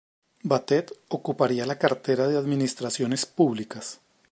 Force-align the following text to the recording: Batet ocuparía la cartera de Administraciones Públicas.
Batet 0.43 0.91
ocuparía 1.09 1.67
la 1.67 1.77
cartera 1.77 2.27
de 2.27 2.35
Administraciones 2.35 3.27
Públicas. 3.27 3.99